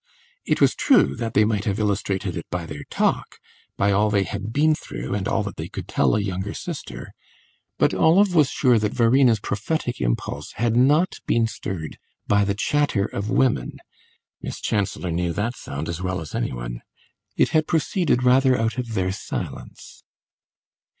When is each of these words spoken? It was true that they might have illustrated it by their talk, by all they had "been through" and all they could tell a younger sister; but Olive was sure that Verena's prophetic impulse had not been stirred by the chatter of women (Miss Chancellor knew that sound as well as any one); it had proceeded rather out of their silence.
It 0.47 0.59
was 0.59 0.73
true 0.73 1.15
that 1.17 1.35
they 1.35 1.45
might 1.45 1.65
have 1.65 1.77
illustrated 1.77 2.35
it 2.35 2.47
by 2.49 2.65
their 2.65 2.83
talk, 2.85 3.37
by 3.77 3.91
all 3.91 4.09
they 4.09 4.23
had 4.23 4.51
"been 4.51 4.73
through" 4.73 5.13
and 5.13 5.27
all 5.27 5.43
they 5.43 5.67
could 5.69 5.87
tell 5.87 6.15
a 6.15 6.19
younger 6.19 6.55
sister; 6.55 7.13
but 7.77 7.93
Olive 7.93 8.33
was 8.33 8.49
sure 8.49 8.79
that 8.79 8.93
Verena's 8.95 9.39
prophetic 9.39 10.01
impulse 10.01 10.53
had 10.53 10.75
not 10.75 11.19
been 11.27 11.45
stirred 11.45 11.99
by 12.27 12.43
the 12.43 12.55
chatter 12.55 13.05
of 13.05 13.29
women 13.29 13.77
(Miss 14.41 14.59
Chancellor 14.59 15.11
knew 15.11 15.33
that 15.33 15.55
sound 15.55 15.87
as 15.87 16.01
well 16.01 16.19
as 16.19 16.33
any 16.33 16.51
one); 16.51 16.81
it 17.37 17.49
had 17.49 17.67
proceeded 17.67 18.23
rather 18.23 18.57
out 18.59 18.79
of 18.79 18.95
their 18.95 19.11
silence. 19.11 20.01